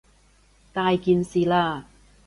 [0.73, 1.83] 大件事喇！